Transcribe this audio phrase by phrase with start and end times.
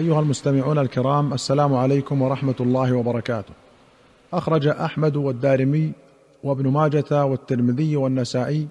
[0.00, 3.52] أيها المستمعون الكرام السلام عليكم ورحمة الله وبركاته.
[4.32, 5.92] أخرج أحمد والدارمي
[6.44, 8.68] وابن ماجة والترمذي والنسائي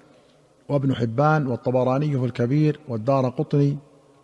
[0.68, 3.76] وابن حبان والطبراني في الكبير والدار قطني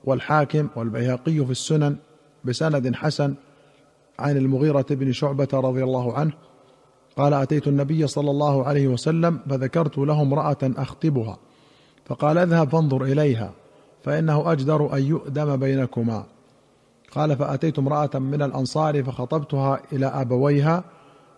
[0.05, 1.97] والحاكم والبيهقي في السنن
[2.45, 3.35] بسند حسن
[4.19, 6.33] عن المغيرة بن شعبة رضي الله عنه.
[7.17, 11.39] قال أتيت النبي صلى الله عليه وسلم فذكرت له امرأة أخطبها
[12.07, 13.53] فقال اذهب فانظر إليها
[14.05, 16.36] فإنه أجدر أن يؤدم بينكما.
[17.11, 20.85] قال فأتيت امرأة من الأنصار فخطبتها إلى أبويها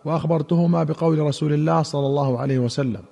[0.04, 3.02] وأخبرتهما بقول رسول الله صلى الله عليه وسلم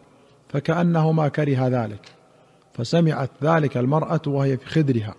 [0.49, 2.13] فكأنهما كره ذلك
[2.75, 5.15] فسمعت ذلك المرأة وهي في خدرها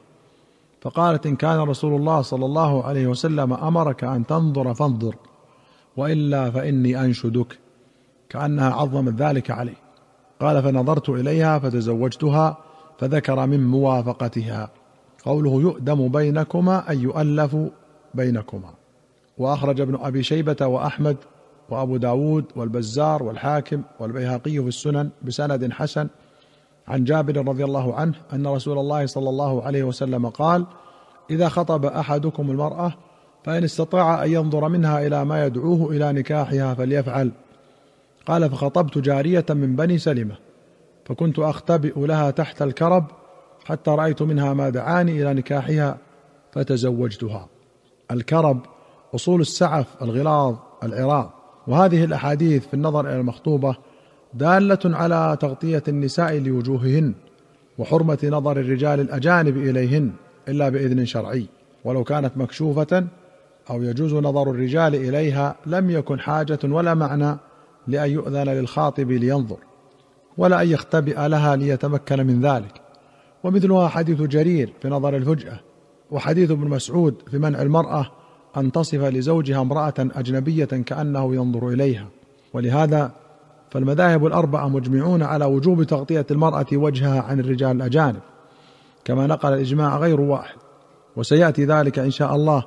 [0.82, 5.16] فقالت إن كان رسول الله صلى الله عليه وسلم أمرك أن تنظر فانظر
[5.98, 7.60] وإلا فإني أنشدك
[8.30, 9.78] كأنها عظمت ذلك عليه
[10.42, 12.58] قال فنظرت إليها فتزوجتها
[13.00, 14.70] فذكر من موافقتها.
[15.28, 17.56] قوله يؤدم بينكما أي يؤلف
[18.14, 18.74] بينكما.
[19.38, 21.18] وأخرج ابن أبي شيبة وأحمد
[21.70, 26.08] وأبو داود والبزار والحاكم والبيهقي في السنن بسند حسن
[26.88, 30.66] عن جابر رضي الله عنه أن رسول الله صلى الله عليه وسلم قال
[31.30, 32.94] إذا خطب أحدكم المرأة
[33.44, 37.32] فإن استطاع أن ينظر منها إلى ما يدعوه إلى نكاحها فليفعل
[38.26, 40.36] قال فخطبت جارية من بني سلمة
[41.06, 43.06] فكنت أختبئ لها تحت الكرب
[43.68, 45.98] حتى رأيت منها ما دعاني إلى نكاحها
[46.52, 47.48] فتزوجتها.
[48.12, 48.62] الكرب
[49.16, 51.32] أصول السعف الغلاظ العراض.
[51.68, 53.76] وهذه الأحاديث في النظر إلى المخطوبة
[54.34, 57.14] دالة على تغطية النساء لوجوههن
[57.78, 60.12] وحرمة نظر الرجال الأجانب إليهن
[60.48, 61.46] إلا بإذن شرعي.
[61.84, 63.08] ولو كانت مكشوفة
[63.70, 67.38] أو يجوز نظر الرجال إليها لم يكن حاجة ولا معنى
[67.88, 69.58] لأن يؤذن للخاطب لينظر
[70.38, 72.87] ولا أن يختبئ لها ليتمكن من ذلك.
[73.48, 75.60] ومثلها حديث جرير في نظر الفجأة
[76.12, 78.12] وحديث ابن مسعود في منع المرأة
[78.58, 82.08] أن تصف لزوجها امرأة أجنبية كأنه ينظر إليها.
[82.54, 83.12] ولهذا
[83.72, 88.20] فالمذاهب الأربعة مجمعون على وجوب تغطية المرأة وجهها عن الرجال الأجانب
[89.06, 90.58] كما نقل الإجماع غير واحد.
[91.16, 92.66] وسيأتي ذلك إن شاء الله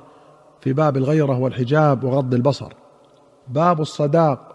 [0.61, 2.73] في باب الغيرة والحجاب وغض البصر.
[3.47, 4.47] باب الصداق.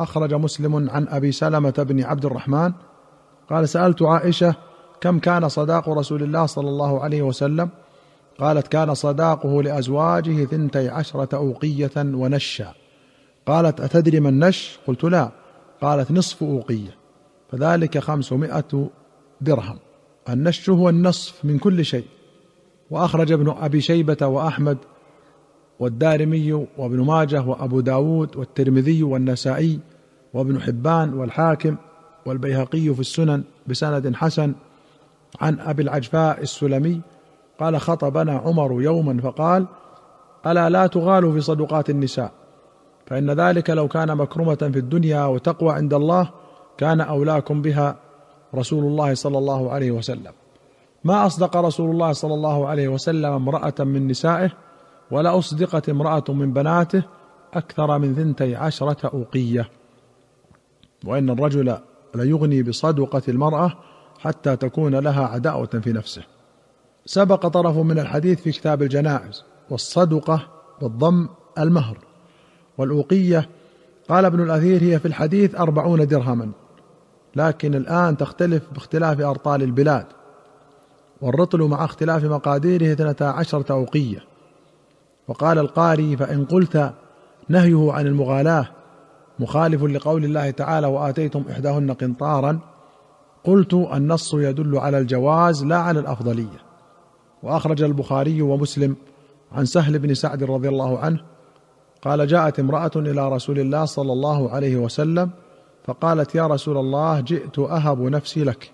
[0.00, 2.72] أخرج مسلم عن أبي سلمة بن عبد الرحمن
[3.50, 4.54] قال سألت عائشة
[5.00, 7.68] كم كان صداق رسول الله صلى الله عليه وسلم؟
[8.38, 12.74] قالت كان صداقه لأزواجه ثنتي عشرة أوقية ونشا.
[13.46, 15.30] قالت أتدري ما النش؟ قلت لا.
[15.80, 16.96] قالت نصف أوقية.
[17.52, 18.90] فذلك خمسمائة
[19.40, 19.78] درهم.
[20.28, 22.06] النش هو النصف من كل شيء.
[22.90, 24.78] وأخرج ابن أبي شيبة وأحمد
[25.80, 29.80] والدارمي وابن ماجه وأبو داود والترمذي والنسائي
[30.34, 31.76] وابن حبان والحاكم
[32.26, 34.54] والبيهقي في السنن بسند حسن
[35.40, 37.00] عن أبي العجفاء السلمي
[37.60, 39.66] قال خطبنا عمر يوما فقال
[40.46, 42.32] ألا لا تغالوا في صدقات النساء
[43.06, 46.30] فإن ذلك لو كان مكرمة في الدنيا وتقوى عند الله
[46.78, 47.96] كان أولاكم بها
[48.54, 50.32] رسول الله صلى الله عليه وسلم.
[51.04, 54.50] ما أصدق رسول الله صلى الله عليه وسلم امرأة من نسائه
[55.10, 57.02] ولا أصدقت امرأة من بناته
[57.54, 59.68] أكثر من ثنتي عشرة أوقية.
[61.04, 61.78] وإن الرجل
[62.14, 63.72] ليغني بصدقة المرأة
[64.18, 66.22] حتى تكون لها عداوة في نفسه.
[67.06, 70.48] سبق طرف من الحديث في كتاب الجنائز والصدقة
[70.82, 71.28] بالضم
[71.58, 71.98] المهر.
[72.78, 73.48] والأوقية
[74.08, 76.50] قال ابن الأثير هي في الحديث أربعون درهما.
[77.36, 80.06] لكن الآن تختلف باختلاف أرطال البلاد.
[81.20, 84.18] والرطل مع اختلاف مقاديره اثنتا عشرة أوقية.
[85.28, 86.92] وقال القاري فإن قلت
[87.48, 88.68] نهيه عن المغالاة
[89.38, 92.58] مخالف لقول الله تعالى وآتيتم إحداهن قنطارا
[93.46, 96.60] قلت النص يدل على الجواز لا على الأفضلية.
[97.42, 98.96] وأخرج البخاري ومسلم
[99.52, 101.20] عن سهل بن سعد رضي الله عنه
[102.02, 105.30] قال جاءت امرأة إلى رسول الله صلى الله عليه وسلم
[105.84, 108.72] فقالت يا رسول الله جئت أهب نفسي لك.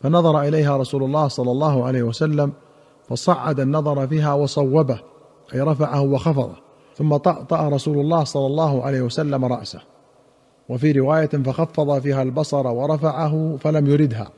[0.00, 2.52] فنظر إليها رسول الله صلى الله عليه وسلم
[3.08, 4.98] فصعد النظر فيها وصوبه
[5.54, 6.56] أي رفعه وخفضه
[6.96, 9.93] ثم طأطأ رسول الله صلى الله عليه وسلم رأسه.
[10.68, 14.30] وفي رواية فخفض فيها البصر ورفعه فلم يردها.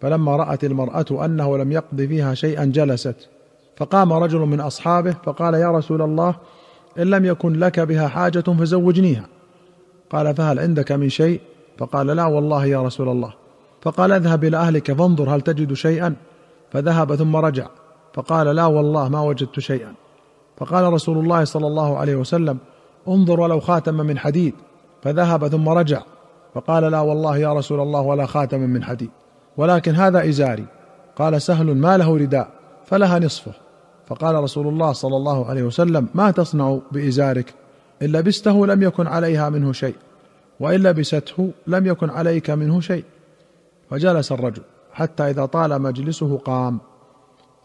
[0.00, 3.28] فلما رأت المرأة أنه لم يقض فيها شيئا جلست.
[3.76, 6.34] فقام رجل من أصحابه فقال يا رسول الله
[6.98, 9.26] إن لم يكن لك بها حاجة فزوجنيها.
[10.10, 11.40] قال فهل عندك من شيء؟
[11.78, 13.34] فقال لا والله يا رسول الله.
[13.82, 16.14] فقال اذهب إلى أهلك فانظر هل تجد شيئا.
[16.70, 17.66] فذهب ثم رجع.
[18.14, 19.94] فقال لا والله ما وجدت شيئا.
[20.56, 22.58] فقال رسول الله صلى الله عليه وسلم
[23.08, 24.54] انظر ولو خاتم من حديد.
[25.02, 26.02] فذهب ثم رجع
[26.54, 29.10] فقال لا والله يا رسول الله ولا خاتم من حديد.
[29.56, 30.64] ولكن هذا إزاري.
[31.16, 32.48] قال سهل ما له رداء
[32.86, 33.52] فلها نصفه.
[34.06, 37.54] فقال رسول الله صلى الله عليه وسلم ما تصنع بإزارك؟
[38.02, 39.94] ان لبسته لم يكن عليها منه شيء.
[40.60, 43.04] وان لبسته لم يكن عليك منه شيء.
[43.90, 44.62] فجلس الرجل
[44.92, 46.78] حتى إذا طال مجلسه قام.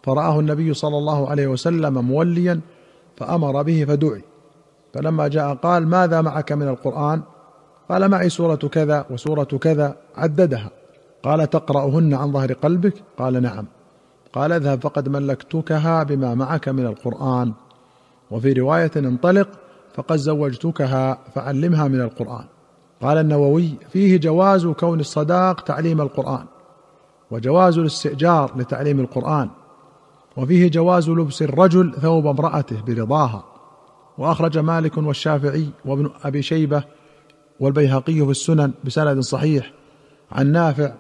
[0.04, 2.60] فرآه النبي صلى الله عليه وسلم موليا
[3.18, 4.22] فأمر به فدعي.
[4.98, 7.22] فلما جاء قال ماذا معك من القرآن؟
[7.90, 9.96] قال معي سورة كذا وسورة كذا.
[10.16, 10.70] عددها.
[11.24, 13.66] قال تقرأهن عن ظهر قلبك؟ قال نعم.
[14.34, 17.54] قال اذهب فقد ملكتكها بما معك من القرآن.
[18.32, 19.50] وفي رواية انطلق
[19.96, 22.46] فقد زوجتكها فعلمها من القرآن.
[23.02, 26.46] قال النووي فيه جواز كون الصداق تعليم القرآن
[27.32, 29.50] وجواز الاستئجار لتعليم القرآن
[30.38, 33.57] وفيه جواز لبس الرجل ثوب امرأته برضاها.
[34.18, 36.84] وأخرج مالك والشافعي وابن أبي شيبة
[37.60, 39.72] والبيهقي في السنن بسند صحيح
[40.32, 40.94] عن نافع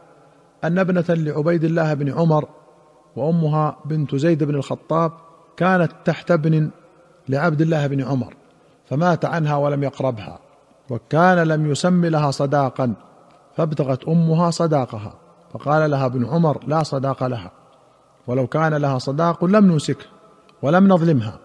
[0.63, 2.47] أن ابنة لعبيد الله بن عمر
[3.15, 5.11] وأمها بنت زيد بن الخطاب
[5.57, 6.69] كانت تحت ابن
[7.29, 8.33] لعبد الله بن عمر
[8.85, 10.39] فمات عنها ولم يقربها
[10.89, 12.93] وكان لم يسم لها صداقا
[13.55, 15.13] فابتغت أمها صداقها
[15.53, 17.51] فقال لها ابن عمر لا صداق لها
[18.27, 20.05] ولو كان لها صداق لم نمسكه
[20.61, 21.39] ولم نظلمها.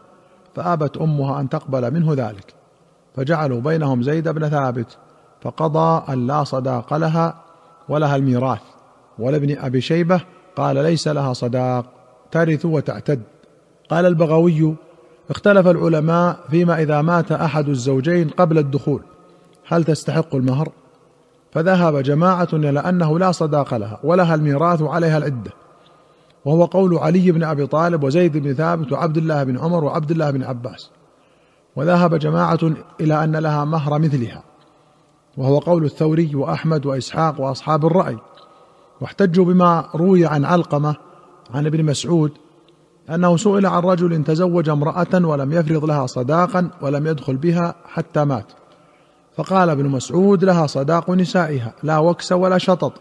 [0.54, 2.54] فآبت أمها أن تقبل منه ذلك
[3.16, 4.98] فجعلوا بينهم زيد بن ثابت
[5.42, 7.34] فقضى أن لا صداق لها
[7.88, 8.60] ولها الميراث
[9.18, 10.20] ولابن أبي شيبة
[10.56, 11.84] قال ليس لها صداق
[12.30, 13.22] ترث وتعتد.
[13.90, 14.74] قال البغوي
[15.30, 19.02] اختلف العلماء فيما إذا مات أحد الزوجين قبل الدخول
[19.68, 20.72] هل تستحق المهر؟
[21.52, 25.50] فذهب جماعة إلى أنه لا صداق لها ولها الميراث عليها العدة.
[26.44, 30.30] وهو قول علي بن أبي طالب وزيد بن ثابت وعبد الله بن عمر وعبد الله
[30.30, 30.90] بن عباس.
[31.76, 32.58] وذهب جماعة
[33.00, 34.42] إلى أن لها مهر مثلها.
[35.36, 38.18] وهو قول الثوري وأحمد وإسحاق وأصحاب الرأي.
[39.00, 40.96] واحتجوا بما روي عن علقمة
[41.54, 42.32] عن ابن مسعود
[43.10, 48.46] أنه سئل عن رجل تزوج امرأة ولم يفرض لها صداقا ولم يدخل بها حتى مات.
[49.36, 52.92] فقال ابن مسعود لها صداق نسائها لا وكس ولا شطط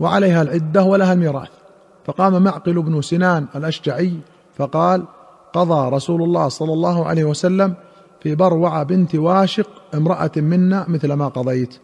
[0.00, 1.63] وعليها العدة ولها الميراث.
[2.04, 4.12] فقام معقل بن سنان الأشجعي
[4.56, 5.04] فقال
[5.52, 7.74] قضى رسول الله صلى الله عليه وسلم
[8.20, 11.76] في بروع بنت واشق امرأة منا مثل ما قضيت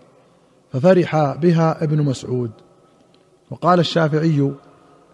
[0.72, 2.50] ففرح بها ابن مسعود.
[3.50, 4.52] وقال الشافعي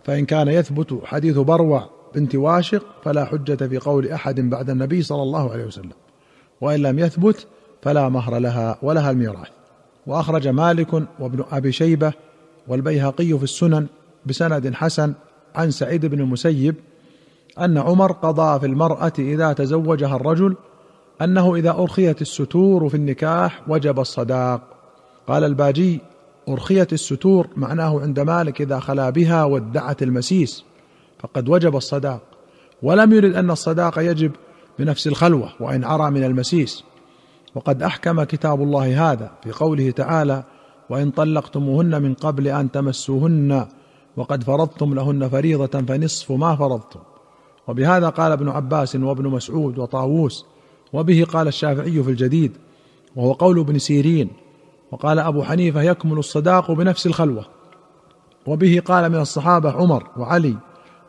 [0.04, 5.22] فإن كان يثبت حديث بروع بنت واشق فلا حجة في قول أحد بعد النبي صلى
[5.22, 5.92] الله عليه وسلم
[6.60, 7.46] وإن لم يثبت
[7.82, 9.48] فلا مهر لها ولها الميراث.
[10.06, 12.12] وأخرج مالك وابن أبي شيبة
[12.68, 13.86] والبيهقي في السنن
[14.26, 15.14] بسند حسن
[15.54, 16.74] عن سعيد بن المسيب
[17.58, 20.56] أن عمر قضى في المرأة إذا تزوجها الرجل
[21.22, 24.60] أنه إذا أرخيت الستور في النكاح وجب الصداق.
[25.26, 26.00] قال الباجي
[26.48, 30.64] أرخيت الستور معناه عند مالك إذا خلا بها وادعت المسيس
[31.18, 32.20] فقد وجب الصداق.
[32.82, 34.32] ولم يرد أن الصداق يجب
[34.78, 36.84] بنفس الخلوة وإن عرى من المسيس.
[37.54, 40.42] وقد أحكم كتاب الله هذا في قوله تعالى
[40.90, 43.66] وإن طلقتموهن من قبل أن تمسوهن
[44.16, 47.00] وقد فرضتم لهن فريضة فنصف ما فرضتم.
[47.68, 50.46] وبهذا قال ابن عباس وابن مسعود وطاووس
[50.92, 52.52] وبه قال الشافعي في الجديد
[53.16, 54.30] وهو قول ابن سيرين
[54.92, 57.44] وقال أبو حنيفة يكمل الصداق بنفس الخلوة.
[58.46, 60.56] وبه قال من الصحابة عمر وعلي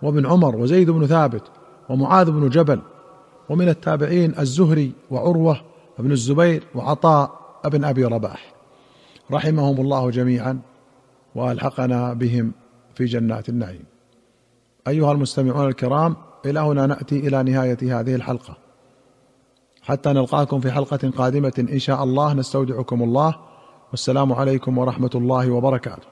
[0.02, 1.44] وابن عمر وزيد بن ثابت
[1.90, 2.80] ومعاذ بن جبل
[3.50, 5.62] ومن التابعين الزهري وعروة
[6.00, 7.32] بن الزبير وعطاء
[7.66, 8.54] بن أبي رباح.
[9.32, 10.60] رحمهم الله جميعا
[11.36, 12.52] وألحقنا بهم.
[12.98, 13.84] في جنات النعيم.
[14.88, 18.58] أيها المستمعون الكرام إلى هنا نأتي إلى نهاية هذه الحلقة.
[19.82, 23.36] حتى نلقاكم في حلقة قادمة إن شاء الله نستودعكم الله.
[23.92, 26.08] والسلام عليكم ورحمة الله وبركاته.